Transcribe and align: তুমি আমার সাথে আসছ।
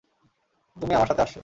তুমি 0.77 0.93
আমার 0.93 1.07
সাথে 1.07 1.21
আসছ। 1.21 1.35